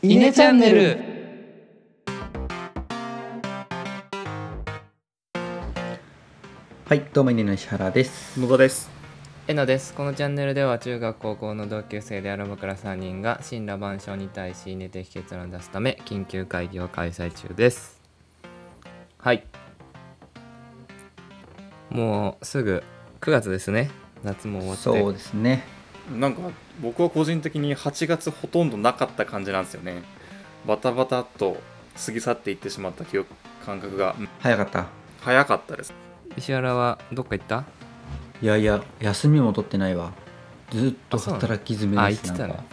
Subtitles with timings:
[0.00, 0.96] イネチャンネル。
[6.84, 8.38] はい、どうも、稲の石原です。
[8.38, 8.88] 野田です。
[9.48, 9.92] えのです。
[9.94, 18.00] このチャンネルでは中学高校の同級生である僕ら3人が神羅万象に対し寝て結論を出すため緊急会議を開催中です。
[19.18, 19.44] はい。
[21.90, 22.84] もうすぐ
[23.20, 23.90] 9月ですね。
[24.22, 24.82] 夏も終わって。
[24.84, 25.77] そうですね。
[26.16, 26.40] なんか
[26.80, 30.02] 僕は個人的に8月ほとんどなかった感じなんですよね
[30.66, 31.56] バタバタっと
[32.04, 34.86] 過ぎ去っていってしまった記憶感覚がうん早かった。
[35.20, 35.92] 早かったです
[36.36, 37.64] 石原はどっか行った？
[38.40, 40.12] いやいや、休みも取ってないわ。
[40.70, 42.20] ずっと働き詰めです。
[42.30, 42.64] あてたねなんか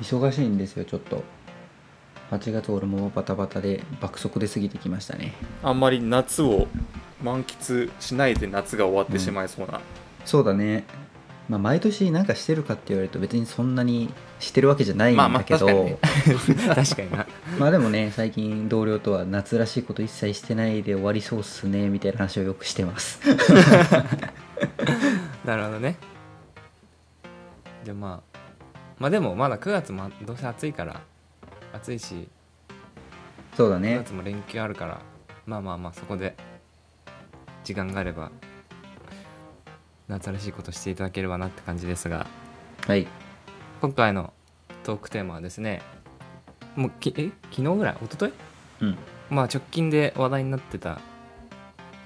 [0.00, 1.22] 忙しいんですよ、ちょっと。
[2.32, 5.34] 8月俺もバタバタで爆速で過ぎてきましたね。
[5.62, 6.66] あんまり夏を
[7.22, 9.80] 満喫しないで夏が終わってしまいそうな、
[10.24, 10.84] そうだね。
[11.48, 15.98] まあ、毎年なんかしてるかって言われると別にそんなにしてるわけじゃないんまあまあだけど、確かにね。
[16.74, 17.26] 確かにな。
[17.58, 23.20] まあでもね最近同僚とは夏らしいこと一切してないで終わりそうっすねみたいな話をよくしてます。
[25.44, 25.96] なるほどね。
[27.84, 28.38] でまあ
[28.98, 31.00] まあでもまだ9月もどうせ暑いから
[31.72, 32.28] 暑いし
[33.52, 33.98] 9そうだね。
[33.98, 35.00] 月も連休あるから
[35.44, 36.36] まあまあまあそこで
[37.64, 38.30] 時間があれば
[40.08, 42.26] 夏らしいことしていただければなって感じですが
[42.86, 43.06] はい。
[43.80, 44.32] 今回の
[44.84, 45.82] トークテーマはですね
[46.76, 47.30] もうきえ？
[47.50, 47.96] 昨日ぐらい？
[48.02, 48.32] 一昨
[48.80, 48.84] 日？
[48.84, 48.98] うん。
[49.30, 51.00] まあ直近で話題になってた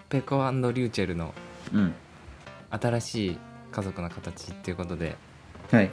[0.09, 1.35] ペコリューチェルの
[1.73, 1.95] うん。
[2.71, 3.39] 新しい
[3.73, 5.17] 家族の形っていうことで
[5.71, 5.91] はい。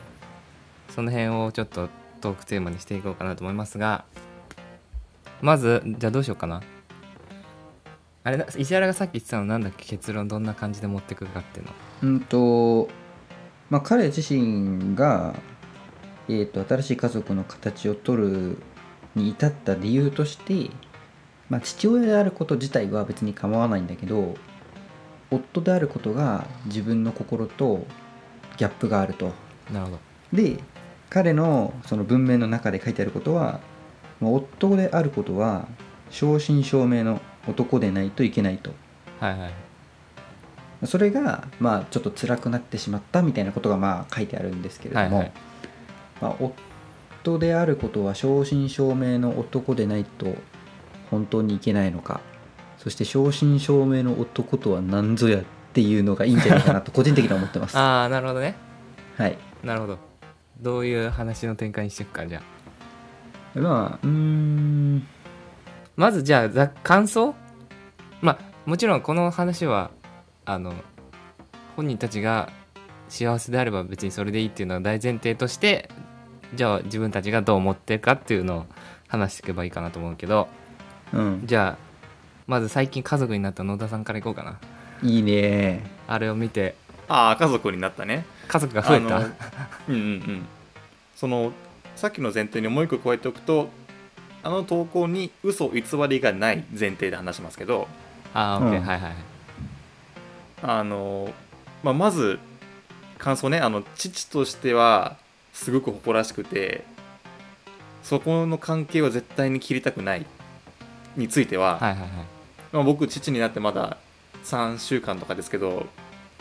[0.90, 1.90] その辺をちょっと
[2.22, 4.06] トークテーマにしていこうかなと思いますが
[5.42, 6.62] まずじゃあどうしようかな
[8.26, 11.72] あれだ石原がさっき言ってたのなんだっけ結論どんな感じで持ってくるかっていうの。
[12.04, 12.90] うんと
[13.70, 15.36] まあ彼自身が、
[16.30, 18.58] えー、と新しい家族の形を取る
[19.16, 20.70] に至った理由として、
[21.50, 24.36] まあ、父親であること自体は別に構わないんだけど
[25.30, 27.86] 夫であることが自分の心と
[28.58, 29.32] ギャップがあると。
[29.72, 30.00] なるほど。
[30.32, 30.60] で
[31.10, 33.60] 彼のその文面の中で書いてあることは
[34.22, 35.68] まあ夫であることは
[36.10, 38.72] 正真正銘の男でないといけないと。
[39.20, 39.54] はいはい。
[40.86, 45.32] それがまあちょっと辛くなってしまったみたいなことがまあ書いてあるんですけれども、はいはい。
[46.22, 50.36] まあ、夫であることは正真正銘の男でないと
[51.10, 52.22] 本当にいけないのか
[52.78, 55.44] そして正真正銘の男とは何ぞやっ
[55.74, 57.76] ていうのがいいんじゃないかなと 個人的には思ってます。
[57.76, 58.56] はああなるほどね。
[59.28, 59.98] い、なるほど。
[60.62, 62.42] どういう話の展開にしていくかじゃ
[63.56, 63.60] あ。
[63.60, 65.08] まあうーん
[65.96, 67.36] まずじゃあざ感想？
[68.22, 69.92] まあもちろんこの話は
[70.46, 70.74] あの
[71.76, 72.50] 本人たちが
[73.10, 75.90] 幸せであれば別にそれでいいっていうのは大前提として
[76.56, 78.66] じゃあ自分たちがどう思ってるかっていうのを
[79.08, 80.48] 話していけばいいかなと思うけど
[81.14, 81.42] うん。
[81.46, 81.94] じゃあ
[82.48, 84.60] まず最近家族になった野田さんからいこうかな。
[85.02, 85.82] いいね。
[86.08, 86.76] あれを見て。
[87.08, 88.26] ああ家族になったね。
[88.48, 89.20] 家族が増えた？
[89.20, 89.26] うん
[89.90, 90.46] うんうん。
[91.16, 91.54] その
[91.96, 93.70] さっきの前提にもう一個加えておくと
[94.44, 97.88] あの投稿に嘘偽りがない前提で話しますけど
[98.34, 98.88] ああーオッケー、うん。
[98.88, 99.16] はいはいはい。
[100.64, 101.34] あの、
[101.84, 102.40] まあ、まず
[103.18, 105.18] 感想ねあの父としては
[105.54, 106.84] すごく誇らしくて
[108.02, 110.26] そこの関係は絶対に切りたくない
[111.16, 112.10] については、はいはいはい。
[112.74, 113.98] まあ、僕父になってまだ
[114.44, 115.86] 3週間とかですけど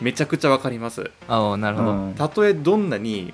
[0.01, 1.11] めちゃくちゃわかります。
[1.29, 2.13] ああなるほど、うん。
[2.15, 3.33] たとえどんなに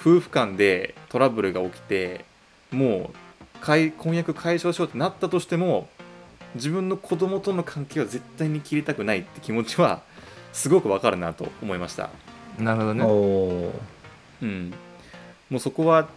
[0.00, 2.24] 夫婦間でトラブルが起きて
[2.70, 3.12] もう解
[3.60, 5.88] 婚約解消しようってなったとしても
[6.54, 10.02] 自分の子供との関係は絶対に切りたくないって気持ちは
[10.52, 12.10] すごくわかるなと思いました、
[12.58, 13.04] おなるほどね。
[14.40, 14.74] うん、
[15.50, 16.08] もうそこは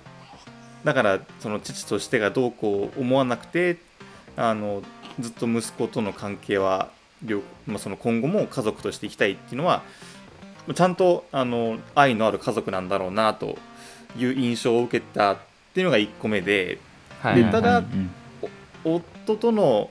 [0.84, 3.78] だからその父としてがどうこう思わなくて
[4.36, 4.82] あの
[5.20, 6.90] ずっと息子との関係は
[7.24, 9.84] 両、まあ、その今後も家族としていきたいっていうのは
[10.74, 13.58] ちゃんとあの愛のある家族なんだろうなと
[14.18, 15.38] いう印象を受けたっ
[15.74, 16.80] ていうのが1個目で
[17.36, 18.10] でただうん。
[18.84, 19.90] 夫との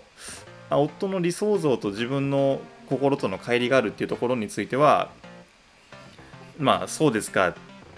[0.69, 5.10] あ夫の理想像と自分の心との乖離があるっていうところについては
[6.58, 7.54] まあそうですか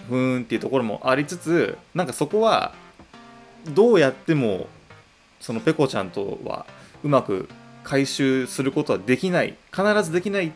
[0.07, 2.73] ふーんっていうところもありつつなんかそこは
[3.69, 4.67] どうやっても
[5.39, 6.65] そのペコちゃんとは
[7.03, 7.49] うまく
[7.83, 10.51] 回収することはできない必ずできない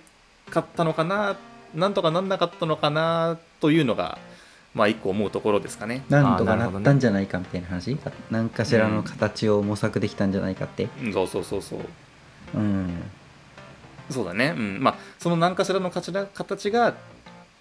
[0.49, 1.37] かったのかな
[1.75, 4.17] なんとかなんなかったのかなというのが
[4.73, 6.03] まあ一個思うところですかね。
[6.09, 7.97] なんとかなったんじゃないかみたいな話？
[8.29, 10.89] 何かしらの形を模索できたんじゃないかって。
[11.01, 11.13] うん。
[11.13, 11.79] そうそうそうそう。
[12.55, 13.03] うん。
[14.09, 16.95] そうだね、うん、まあその何かしらの形が形が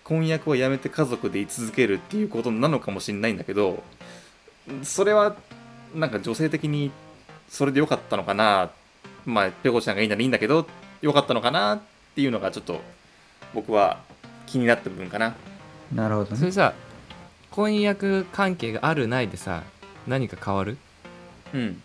[0.05, 3.83] 婚約をやめて家族で居続けるっていうことなのかもしれないんだけど
[4.85, 5.35] それは
[5.93, 6.93] なんか女性的に
[7.49, 8.71] それでよかったのかな。
[9.25, 10.69] まあペコちゃんがいいならいいんだけど
[11.03, 11.81] よかったのかなっ
[12.15, 12.81] ていうのがちょっと
[13.53, 13.99] 僕は
[14.47, 15.35] 気になった部分かな。
[15.93, 16.37] なるほどね。
[16.37, 16.75] それさ
[17.57, 19.63] 婚約関係があるないでさ
[20.07, 20.77] 何か変わる？
[21.55, 21.83] うん。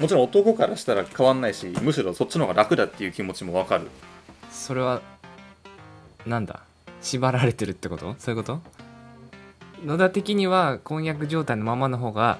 [0.00, 3.86] もちろん男からしたら変わんないしむしろそっちの方が楽だっていう気持ちもわかる。
[4.50, 5.02] それは
[6.26, 6.62] なんだ？
[7.00, 8.16] 縛られてるってこと？
[8.18, 8.60] そういうこと？
[9.84, 12.38] 野田的には婚約状態のままの方が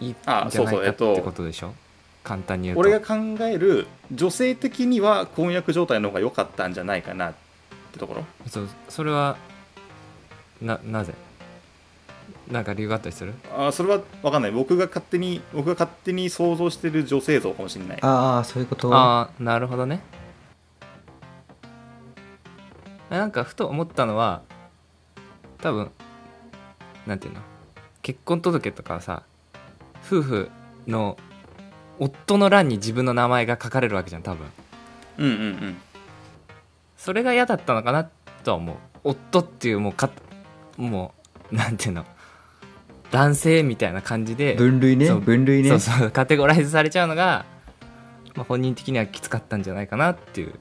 [0.00, 1.72] いいんじゃあそうそうないかっえっとてことでしょ？
[2.24, 2.80] 簡単に言うと。
[2.80, 3.14] 俺が考
[3.46, 7.34] える女性的には婚約状態の方が良かったんじゃないかなっ
[7.90, 8.24] てところ？
[8.48, 9.38] そうそれは
[10.62, 11.14] ななぜ？
[12.50, 13.34] なんか理由があったりする？
[13.56, 14.50] あそれは分かんない。
[14.52, 17.98] 僕が勝手に僕が勝手に想像してる女性像かもしれない。
[18.02, 18.94] ああそういうこと？
[18.94, 20.00] ああなるほどね。
[23.10, 24.42] なんかふと思ったのは
[25.60, 25.90] 多分
[27.06, 27.40] なんていうの？
[28.02, 29.22] 結婚届とかはさ
[30.06, 30.50] 夫婦
[30.86, 31.16] の
[31.98, 34.46] 夫の欄に自分の名前が書かれるわけじゃん多分。
[35.18, 35.76] うんうんうん。
[36.96, 38.08] それが嫌だったのかな
[38.44, 38.76] とは思う。
[39.04, 40.10] 夫っていうもうか
[40.76, 41.12] も
[41.50, 42.04] うなんていうの
[43.10, 45.68] 男性みたいな感じで分類ねそう分類ね。
[45.68, 47.44] そうそうカテゴライズされちゃうのが、
[48.34, 50.54] まあ、本人的にはきつかったんじゃないかなっていう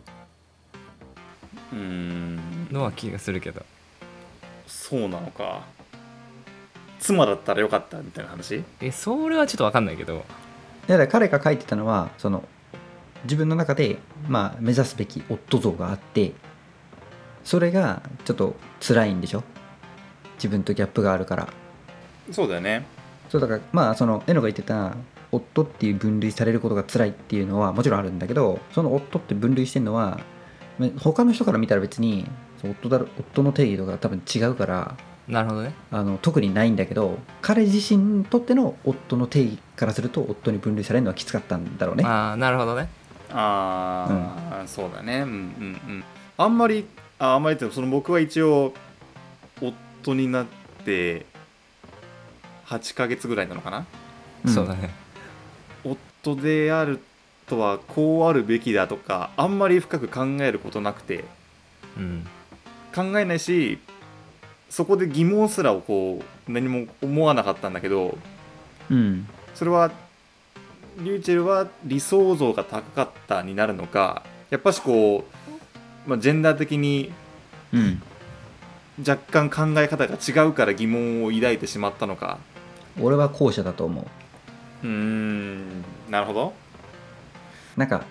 [1.71, 2.67] うーん。
[2.71, 3.65] のは気がするけど。
[4.67, 5.61] そうなのか。
[6.99, 8.63] 妻だったらよかったみたいな話？
[8.81, 10.23] えそれはちょっと分かんないけど。
[10.87, 12.43] だから彼が書いてたのはその
[13.23, 16.33] 自分の中で、まあ、目指すべき夫像があって
[17.43, 18.55] それがちょっと
[18.85, 19.43] 辛いんでしょ？
[20.41, 21.49] 自分とギャップがあるから。
[22.31, 22.85] そうだよね。
[23.29, 24.95] そうだからまあそのエノが言ってた
[25.31, 30.19] 夫っていう分類されることが辛いっていうのはもちろんあるんだけどその夫って分類してるのは
[30.77, 32.27] ま他の人から見たら別に
[32.63, 34.97] 夫だろ夫の定義とか多分違うから
[35.27, 35.73] なるほどね。
[35.91, 42.03] あの特にないんだけど彼自身にとっての夫の定義からすると夫に分類されるのはきつかったんだろうね。
[42.03, 42.89] ああなるほどね。
[43.29, 45.21] ああ、そうだね。
[45.21, 46.03] うんうんうん。
[46.38, 46.85] あんまり
[47.17, 48.73] ああんまりってその僕は一応
[49.61, 49.73] 夫
[50.13, 50.45] になっ
[50.86, 51.25] て
[52.65, 53.86] 8ヶ月ぐらいなのかな？
[54.45, 54.53] うん。
[54.53, 54.89] そうだね。
[55.83, 57.00] 夫である
[57.48, 61.25] とはこうあるべきだとかあんまり深く考えることなくて。
[61.98, 62.27] うん。
[62.94, 63.80] 考えないし
[64.69, 68.18] そこで疑問すらをこう何も思わなかったんだけど
[68.89, 69.27] うん。
[69.53, 69.92] それは
[70.98, 75.24] リューチェルは理想像が高かったになるのかやっぱしこ
[76.06, 77.13] う、まあ、ジェンダー的に
[77.74, 78.03] うん
[79.07, 82.39] 若干考え方が違うから疑問を抱いてしまったのか。
[83.00, 84.06] 俺は後者だと思う。
[84.83, 85.83] うーん。
[86.09, 86.53] なるほど。
[87.77, 88.03] なんかん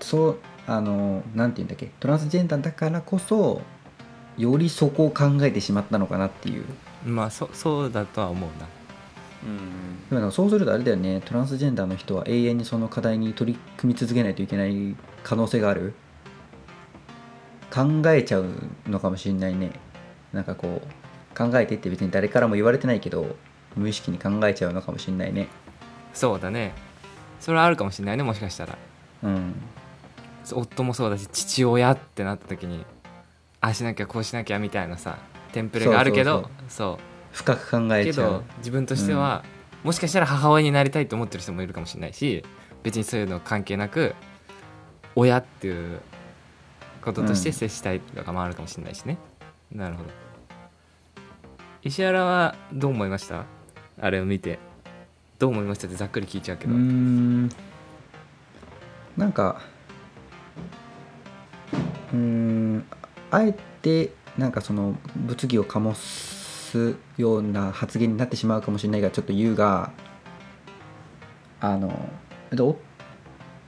[0.00, 1.90] そうあのなんて言うんだっけ。
[2.00, 3.62] トランスジェンダーだからこそ
[4.36, 6.64] よりそこを考えてしまったのかなっていう。
[7.04, 8.66] まあそそうだとは思うな。
[9.44, 10.08] うん。
[10.08, 11.22] でもなんかそうするとあれだよね。
[11.24, 15.94] トランスジェンダーの人は永遠にその課題に取り組み続けないといけない可能性がある
[17.72, 18.46] 考えちゃう
[18.86, 19.70] のかもしれないね。
[20.32, 23.36] なんかこう考えてって別に誰からも言われてないけど
[23.76, 25.48] 無意識に考えちゃうのかもしれないね。
[26.12, 26.72] そうだね。
[27.38, 28.76] それはあるかもしれないねもしかしたら。
[29.22, 29.54] うん。
[30.52, 32.84] 夫もそうだし父親ってなった時に
[33.60, 35.18] ああしなきゃこうしなきゃみたいなさ
[35.52, 38.44] テンプレがあるけどそう深く考えけどちゃう。
[38.58, 39.44] 自分としては、
[39.84, 42.44] もしかしたら母親になりたいと思ってる人もいるかもしれないし
[42.82, 44.14] 別にそういうの関係なく
[45.14, 46.00] 親っていう
[47.02, 49.18] こととして接したいとかもあるかもしれないしね、
[49.72, 50.10] なるほど。
[51.82, 53.44] 石原はどう思いました？
[54.00, 54.58] あれを見て。
[55.38, 57.48] どう思いましたってざっくり聞いちゃうけど、ん。
[59.16, 59.62] なんか
[62.12, 62.84] うーん。
[63.30, 69.92] あえてなんかその物議を醸すような発言になってしまうかもしれないがちょっと言うが
[71.60, 72.10] あの
[72.50, 72.78] えっと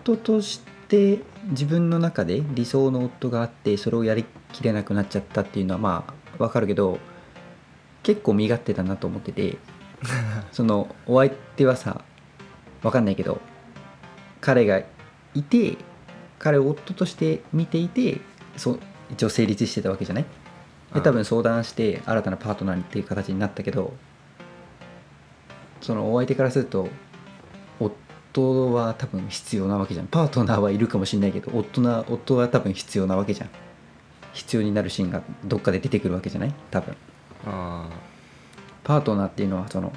[0.02, 6.04] 夫として自分の中で理想の夫があってそれをやりきれなくなっちゃったっていうのはま
[6.38, 6.98] あわかるけど
[8.02, 9.56] 結構身勝手だなと思ってて
[10.52, 12.02] そのお相手はさ
[12.82, 13.40] わかんないけど
[14.40, 14.80] 彼が
[15.34, 15.76] いて
[16.38, 18.20] 彼を夫として見ていて
[18.56, 18.80] そう
[19.10, 20.24] 一応成立してたわけじゃない？
[20.94, 23.94] で多分相談して新たなパートナーにっていう形になったけど
[25.80, 26.88] そのお相手からすると
[28.32, 30.06] 夫は多分必要なわけじゃん。
[30.06, 33.50] パートナーはいるかもしれないけど夫な夫は多分必要なわけじゃん。
[34.32, 36.54] 必要になるシーンがどっかで出てくるわけじゃない？
[36.70, 36.96] 多分。
[37.46, 37.88] あ
[38.84, 39.92] パートナーっていうのはその、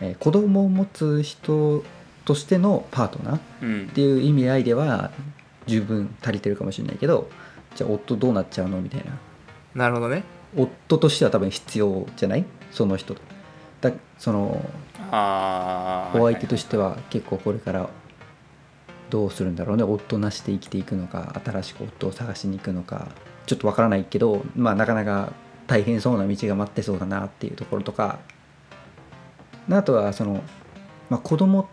[0.00, 1.84] えー子供を持つ人
[2.24, 3.88] としてのパートナーっうん。
[3.88, 5.10] ていう意味合いでは
[5.66, 7.28] 十分足りてるかもしれないけど
[7.74, 8.80] じゃあ夫どうなっちゃうの？
[8.80, 9.10] みたいな。
[9.10, 10.22] ーなるほどね。
[10.56, 12.44] 夫としては多分必要じゃない？
[12.70, 13.14] その人
[13.80, 14.64] だその
[15.10, 17.90] お相手としては結構これから
[19.10, 19.82] どうするんだろうね。
[19.82, 23.08] 夫なしで生きていくのか新しく夫を探しに行くのか。
[23.46, 25.32] ちょっとわからないけどまあなかなか
[25.66, 28.18] 大変そうな道が待ってそうだなっていうところとか。
[29.68, 30.42] あとはその、
[31.10, 31.68] まあ、子供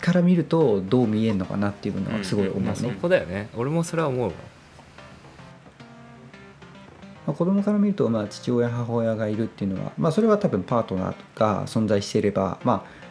[0.00, 3.48] から見るとどう見えるのかなっていうのはすごい思うね、まあそこだよね。
[3.56, 4.34] 俺もそれは思うわ
[7.26, 13.04] まあ、子供から見ると、まあ、父親母親がいるっていうのは、まあ、それは多分パートナーが存在していればまあ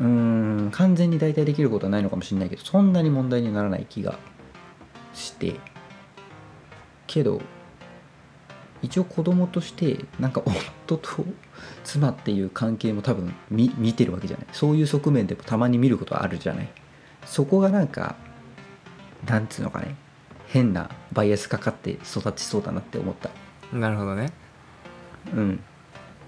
[0.00, 4.18] うん完全に代替できることはないのかもしれないけどそんなに問題にならない気が
[5.14, 5.60] して
[7.06, 7.40] けど
[8.82, 10.42] 一応子供としてなんか
[10.86, 11.24] 夫と
[11.84, 14.46] 妻っていう関係も多分見見てるわけじゃない。
[14.52, 16.68] そういう側面でもたまに見ることはあるじゃない。
[17.26, 18.16] そこがなんか
[19.26, 19.96] なんつうのかね。
[20.52, 23.30] 変なバイアスかかって育ちそうだなって思った。
[23.72, 24.32] なるほどね。
[25.32, 25.62] うん。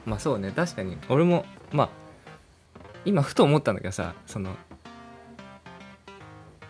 [0.07, 0.53] まあそうね。
[0.55, 0.97] 確かに。
[1.09, 1.89] 俺もまあ
[3.05, 4.55] 今ふと思ったんだけどさその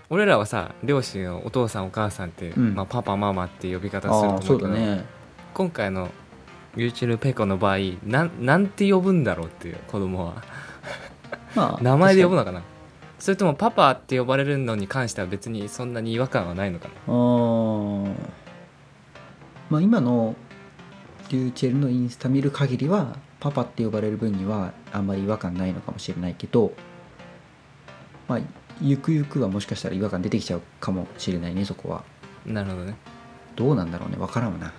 [0.08, 2.74] 俺らはさ両親をお父さんお母さんって、うん。
[2.74, 5.04] まあ、パパママって呼び方すると思うけどね。
[5.52, 6.08] 今回の
[6.74, 10.42] YouTube ペコの場合なんなんて呼ぶんだろうっていう子供は。
[11.54, 12.62] まあ 名前で呼ぶののかな？
[13.22, 16.94] それともパパって呼ばれるのに関しては別にそんなに違和感はないのかな？
[17.06, 18.14] あー。
[19.70, 20.34] まあ今の
[21.30, 26.72] リューチェルのインスタ見る限りはパパって呼ばれる分にはあんまり違和感ないのかもしれないけど
[28.26, 28.40] まあ
[28.80, 32.02] ゆくゆくはもしかしたら違和感出てきちゃうかもしれないねそこは。
[32.44, 32.96] なるほどね。
[33.54, 34.72] どうなんだろうね分からんわな。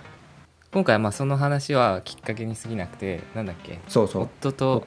[0.70, 3.80] 今回はまあその話はきっかけに過ぎなくてなんだっけ？
[3.88, 4.22] そうそう。
[4.24, 4.86] 夫と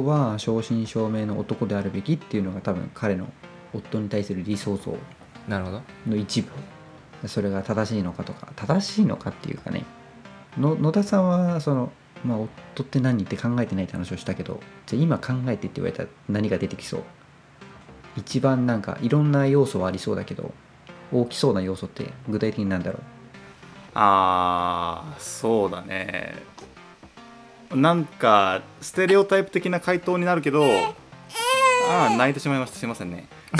[0.00, 3.28] 夫は正真正銘の男であるべきっていうのが多分彼の
[3.74, 4.96] 夫に対する理想像
[5.48, 5.82] なるほど。
[6.06, 6.50] の一部
[7.28, 9.84] それが正しいのかとか正しいのかっていうかね。
[10.58, 11.92] の野田さんはその、
[12.24, 17.02] まあ、夫って何って考えてないって話をしたけどじゃあ今考えてって言われたら何が出てきそう？
[18.16, 20.52] 一番なんかいろんな要素はありそうだけど
[21.10, 23.02] 大きそうな要素って具体的になんだろう？
[23.94, 26.34] ああそうだね
[27.74, 30.64] なんかステレオタイプ的な回答になるけど
[31.90, 32.78] ああ泣いてしまいました。
[32.78, 33.28] すいませんね。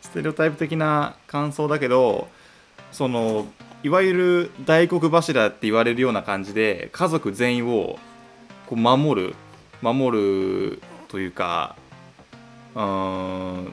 [0.00, 2.28] ステレオタイプ的な感想だけど
[2.92, 3.46] その
[3.82, 7.98] いわゆる大黒柱って言われるような感じで家族全員を
[8.66, 9.34] こう守る
[9.82, 11.76] 守るというか
[12.74, 13.72] うーん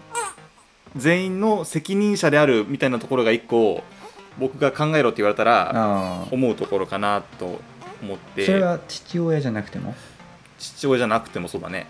[0.96, 3.84] 全員の責任者であるみたいなところが一個
[4.40, 7.60] 僕が考えろって言われたらあ思うところかなと
[8.02, 9.96] 思っあそれては父親じゃなくても？
[10.58, 11.86] 父親じゃなくてもそうだね。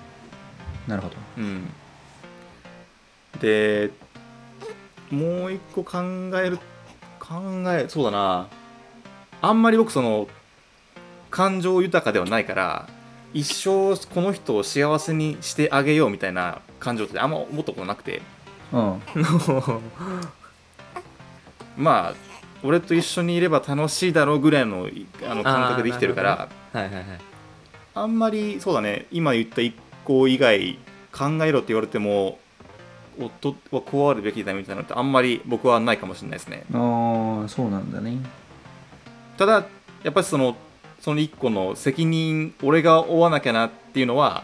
[0.88, 1.16] なるほど。
[1.38, 1.70] うん。
[3.40, 3.92] で
[5.10, 6.02] もう一個考
[6.36, 6.60] える
[7.20, 7.36] 考
[7.68, 8.48] えそうだな。
[9.42, 10.28] あんまり僕その
[11.30, 12.88] 感情豊かではないから
[13.34, 18.22] 一生この人を幸せにしてあげようみたいな感情ってあんま思ったことなくて。
[18.72, 19.02] うん。
[21.84, 22.14] まあ
[22.64, 26.48] 俺と一緒にいれば楽しいだろうぐらいのいあの感覚で生きてるから。
[26.72, 27.06] はいはいはい。
[27.96, 29.06] あんまりそうだね。
[29.12, 30.78] 今言った一個以外
[31.12, 32.40] 考えろって言われても
[33.20, 36.64] 夫はこうあるべきだみたいなのってあんまり僕はないかもしれないですね。
[36.74, 38.18] ああそうなんだね。
[39.38, 39.66] ただ
[40.04, 40.56] やっぱりその
[41.00, 44.44] その一個の責任俺が負わなきゃなっていうのは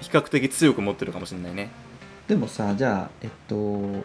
[0.00, 1.70] 比較的強く持ってるかもしれないね。
[2.26, 4.02] でもさじゃあえっと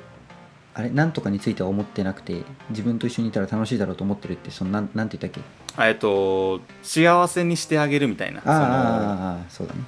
[0.77, 5.50] あれなんとかについては思ってなくて自分と一緒にいたら楽しいだろうと思ってるってそのなんなんて言ったっけ？
[5.75, 9.79] あえっと幸せにしてあげるみたいなああそうだね。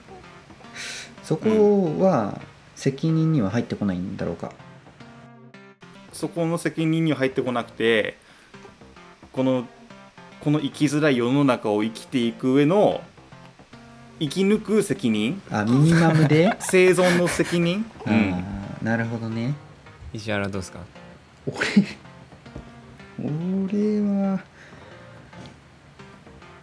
[1.24, 2.42] そこは
[2.76, 4.52] 責任には入ってこないんだろうか？
[6.12, 8.18] そこの責任には入ってこなくて
[9.32, 9.68] この
[10.42, 13.02] この生きづらい世の中を生きていく上の
[14.20, 15.40] 生き抜く責任？
[15.52, 16.58] あミニマムで？
[16.60, 19.54] 生存の責任、あうん、あなるほどね
[20.14, 20.80] 石原どうですか？
[21.48, 21.58] 俺
[23.20, 24.40] 俺は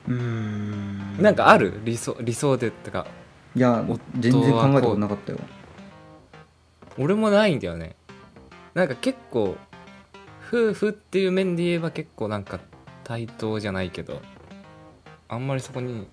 [0.08, 1.22] うーん。
[1.22, 1.80] なんかある？
[1.84, 3.06] 理想理想でってか
[3.54, 3.84] いや
[4.18, 5.38] 全然考えたことなかったよ。
[6.98, 7.94] 俺もないんだよね。
[8.74, 9.56] なんか結構
[10.48, 12.60] 夫婦っていう面で言えば結構なんか
[13.04, 14.20] 対等じゃないけど
[15.28, 16.06] あんまりそこに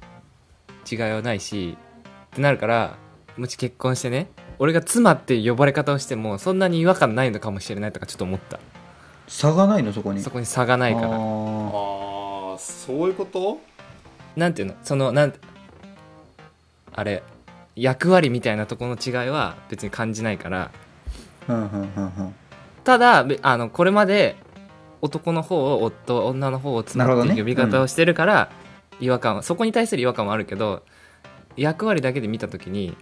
[0.90, 1.78] 違いはないし
[2.32, 2.98] ってなるから
[3.38, 8.60] もし結婚してね俺が妻って呼ばれ方をしてもそんなに違和感ないのかもしれないとかちょっと思った。
[9.28, 10.22] 差がないのそこに。
[10.22, 11.08] そこに差がないから。
[11.08, 11.18] あああ
[12.60, 13.60] そういうこと？
[14.36, 14.76] なんていうの？
[14.84, 15.40] そのなんて
[16.94, 17.24] あれ
[17.76, 20.72] 役割みたいなところの違いは別に感じないから。
[21.48, 22.36] ーうんうんうんうん。
[22.84, 24.36] ただべあのこれまで
[25.02, 28.52] 男の方を夫女の方を妻っていう呼び方をしてるから、
[29.00, 30.84] 違和感はそこに対する違和感はあるけど
[31.58, 32.96] 役割だけで見た時に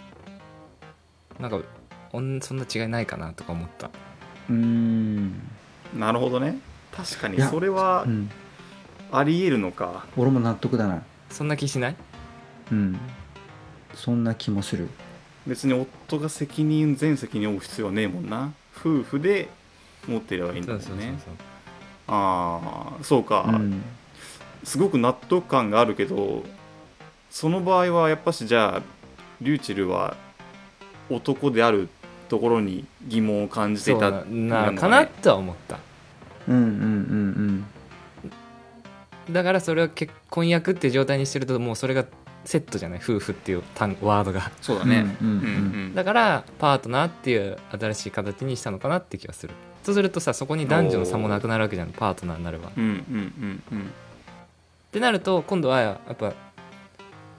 [1.41, 1.59] なんか
[2.11, 3.87] そんな違いないかなとか思った。
[4.49, 5.33] うーん。
[5.97, 6.59] なるほどね。
[6.91, 8.29] 確かにそれはうん。
[9.11, 10.05] ありえるのか。
[10.15, 11.03] 俺も納得だな。
[11.29, 11.95] そんな気しない？
[12.71, 12.99] うん。
[13.93, 14.87] そんな気もする。
[15.45, 18.53] 別に夫が責任全責任を負う必要はねえもんな。
[18.77, 19.49] 夫婦で
[20.07, 21.07] 持ってればいいんだそもね。
[21.07, 21.35] うんそうそうそう。
[22.07, 23.81] ああそうか、うん。
[24.63, 26.43] すごく納得感があるけど
[27.29, 28.81] その場合はやっぱしじゃあ
[29.41, 30.15] リューチェルは
[31.15, 31.89] 男である
[32.29, 35.79] ところに疑問を感じていたなかなとは思った。
[36.47, 37.65] うんうんうん
[39.29, 42.05] だからそれを結婚約っていう状態にしてるともうそれが
[42.43, 42.99] セットじゃない？
[43.01, 44.51] 夫婦っていう単ワードが。
[44.61, 45.15] そうだね。
[45.21, 45.47] うんうんうんう
[45.89, 45.95] ん。
[45.95, 49.53] だからパートナーっていう新しい形にしたのかなって気がする。
[49.83, 52.69] そうするとさそこに男女の差もなくなるわけじゃんパートナーになれば。
[52.69, 53.91] っうんうんうんうん。
[54.91, 56.33] てなると今度はやっぱ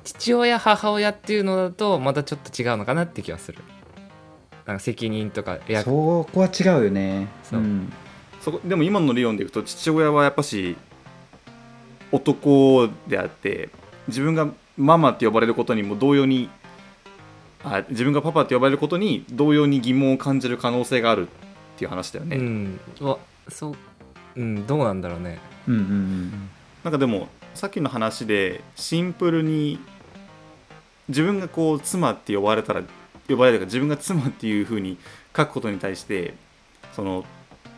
[0.05, 3.59] 父親母親っていうのだとまたちょっと違うのかなって気がする。
[4.67, 7.29] なんか責任とかうん役そこは違うよね。
[7.43, 7.61] そう。
[7.61, 7.93] うん。
[8.41, 10.77] そこでも今の理論でいくと父親はやっぱし
[12.11, 13.71] 男であって
[14.09, 16.51] 自分がママって呼ばれることにも同様に
[17.65, 21.31] あ自分がパパって呼ばれることに同様に疑問を感じる可能性があるっ
[21.79, 22.81] ていう話だよね、うん。
[23.01, 23.19] わ
[23.49, 23.75] そう。
[24.37, 24.67] うん。
[24.67, 25.39] どうなんだろうね。
[25.69, 26.51] うんうんうん。
[26.83, 29.79] なんかでもさっきの話でシンプルに
[31.09, 32.83] 自分がこう妻って呼ばれたら
[33.29, 34.99] 呼ばれるか自分が妻っていう風に
[35.37, 36.35] 書くことに対して
[36.95, 37.25] その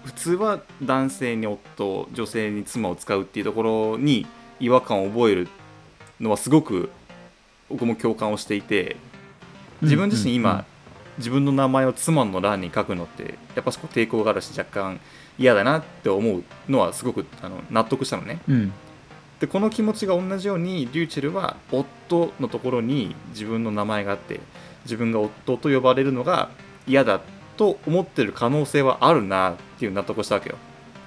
[0.05, 4.27] 普通は男性に夫女性に妻を使うっていうところに
[4.61, 5.49] 違和感を覚える
[6.21, 6.91] のはすごく
[7.71, 8.97] 僕も共感をしていて
[9.81, 10.65] 自分自身今、
[11.19, 15.01] 自分の名前を妻の欄に書くのってやっぱそこ抵抗があるし若干
[15.39, 18.41] 嫌だなって思うのはすごくあの納得したのね。
[18.49, 18.73] うん
[19.41, 24.41] でこの気持ちが同じようにリューチェルは夫のところに自分の名前があって
[24.85, 26.51] 自分が夫と呼ばれるのが
[26.87, 27.21] 嫌だ
[27.57, 30.57] と思ってる可能性はあるなっていう納得をしたわけよ。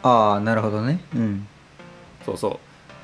[0.04, 1.02] ああなるほどね。
[1.16, 1.48] うん。
[2.26, 2.60] そうそ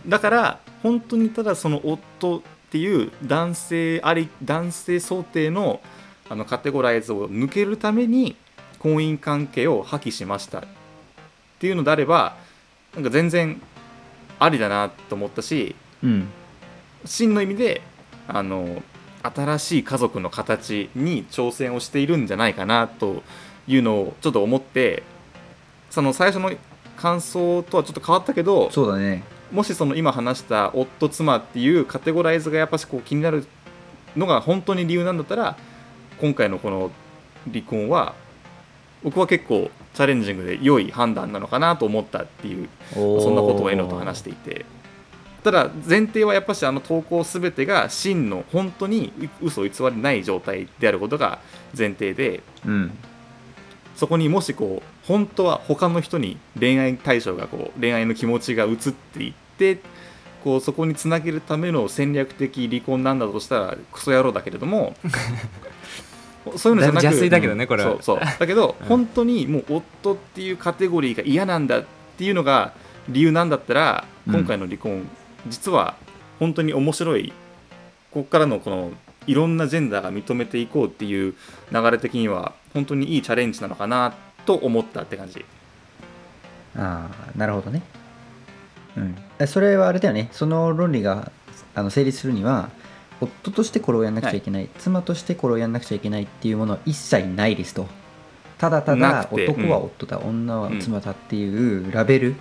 [0.06, 0.10] う。
[0.10, 5.82] だから本当にただその夫っていう男性あり男性想定の
[6.30, 8.36] あのカテゴライズを抜けるために
[8.80, 10.63] 婚姻関係を破棄しましたっ
[11.60, 12.38] ていうのであれば
[12.95, 13.62] なんか全然
[14.43, 16.27] ありだなと思ったしうん。
[17.06, 17.82] 真の意味で
[18.27, 18.82] あの
[19.21, 23.23] 新しい家族の形に挑戦をしているんじゃないかなと
[23.67, 25.03] いうのをちょっと思って
[25.89, 26.51] その最初の
[26.97, 29.23] 感想とはちょっと変わったけどそうだね。
[29.51, 33.45] もしその今話した夫妻っていうカテゴライズがやっぱしこう気になる
[34.15, 35.58] のが本当に理由なんだったら
[36.19, 36.91] 今回のこの
[37.51, 38.15] 離婚は
[39.03, 44.65] 僕は結構チャレンジングで良い判断なのかなと思ったっていうそんなことをエノと話していて。
[45.43, 51.39] ただ前提はやっぱしあの投稿全てが真の本当に嘘偽りない状態であることが
[51.77, 52.97] 前提でうん。
[53.95, 59.79] そこにもしこう本当は他の人に恋愛対象がこう恋愛の気持ちが移っていって
[60.43, 64.95] こうそこにつなげるための戦略的離婚なんだとしたらクソ野郎だけれども
[66.58, 67.91] そういうのじゃなく邪推だけどねこれは。
[67.91, 68.19] そうそう。
[68.39, 68.88] だけど、うん。
[68.88, 71.86] 本当にもう夫っていうカテゴリーが嫌なんだっ
[72.17, 72.73] ていうのが
[73.10, 74.34] 理由なんだったらうん。
[74.36, 75.08] 今回の離婚、
[75.47, 75.95] 実は
[76.39, 77.34] 本当に面白い
[78.12, 78.91] ここからのこの
[79.25, 81.34] いろんなジェンダーが認めていこうっていう
[81.71, 84.13] 流れ的には本当にいいチャレンジなのかな
[84.45, 85.45] と思ったって感じ。
[86.75, 87.82] ああなるほどね。
[88.97, 89.15] うん。
[89.39, 90.29] えそれはあれだよね。
[90.32, 91.32] その論理が
[91.75, 92.69] あの成立するには
[93.21, 97.88] 夫としてこれをやんなくちゃいけない、妻としてこれをやんなくちゃいけないっていうものは一切ないですと。
[98.58, 102.36] ただただ男は夫だ、女は妻だっていうラベル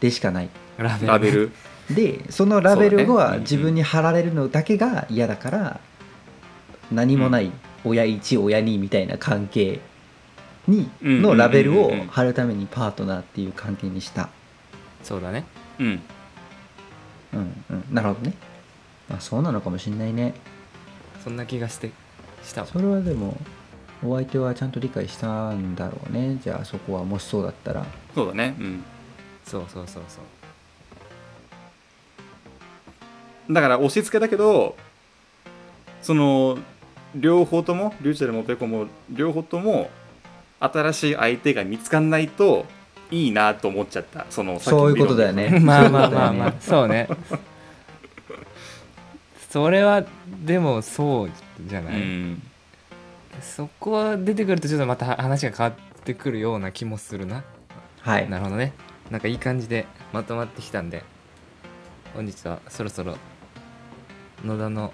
[0.00, 1.06] でしかない、ラベル。
[1.06, 1.52] ラベル。
[1.90, 3.40] でそのラベルはうん。
[3.40, 5.80] 自分に貼られるのだけが嫌だから
[6.92, 7.50] 何もない
[7.84, 9.80] 親1親2みたいな関係
[10.68, 12.06] にうんのラベルをうんうんうん。
[12.06, 14.28] 貼るためにパートナーっていう関係にした。
[15.02, 15.44] そうだね。
[15.78, 16.00] うん。
[17.34, 17.84] うんうん。
[17.90, 18.34] なるほどね
[19.10, 20.34] まあそうなのかもしんないね。
[21.22, 21.90] そんな気がして
[22.42, 22.66] したわ。
[22.66, 23.36] それはでも
[24.02, 26.38] お相手はちゃんと理解したんだろうね。
[26.42, 27.84] じゃあそこはもしそうだったら。
[28.14, 28.54] そうだね。
[28.58, 28.84] うん。
[29.44, 30.20] そうそうそうそ
[33.48, 33.52] う。
[33.52, 34.76] だから押し付けだけど
[36.02, 36.56] その
[37.16, 39.90] 両方ともリューチェルもペコも両方とも
[40.60, 42.64] 新しい相手が見つかんないと
[43.10, 44.26] いいなと思っちゃった。
[44.30, 45.58] そのそういうことだよね。
[45.60, 46.54] まあまあまあまあ。
[46.60, 47.08] そうね
[49.50, 50.04] それは
[50.44, 51.30] でもそう
[51.66, 52.40] じゃうない、ん。
[53.40, 57.44] そこは出てくるとちょっとまた話が変わってくるような気もするな。
[58.00, 58.30] はい。
[58.30, 58.72] なるほどね。
[59.10, 61.02] なんかいい感じでまとまってきたんで。
[62.14, 63.16] 本日はそろそろ
[64.44, 64.92] 野田の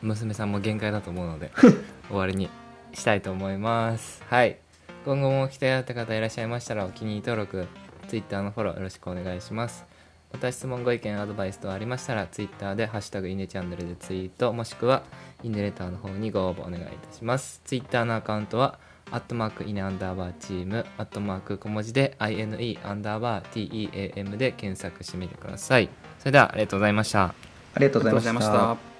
[0.00, 1.50] 娘さんも限界だと思うので
[2.08, 2.48] 終わりに
[2.92, 4.22] したいと思います。
[4.28, 4.58] はい。
[5.04, 7.66] 今後も来たよって方いらっしゃいましたらお気に入り登録
[8.08, 9.84] Twitter のフォローよろしくお願いします
[10.32, 15.02] また質問ご意見アドバイス等ありましたら Twitter で「ハッシュタグイネチャンネル」でツイートもしくは
[15.42, 17.60] イネレターの方にご応募お願いいたします。
[17.64, 18.78] Twitter のアカウントは
[19.10, 25.90] アットマークイネアンダーバーチームアットマーク小文字で INE アンダーバー TEAM で検索してみてください。
[26.18, 27.24] それではありがとうございました。
[27.24, 27.34] あ
[27.78, 28.91] りがとうございました。